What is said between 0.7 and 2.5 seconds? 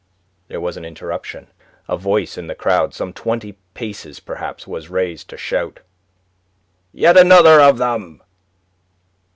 an interruption. A voice in